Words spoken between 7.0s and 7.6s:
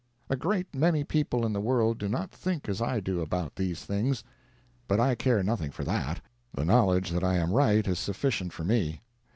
that I am